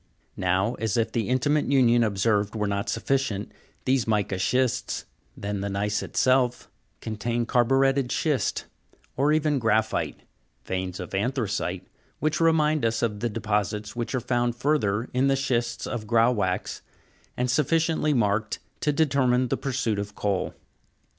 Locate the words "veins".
10.65-10.99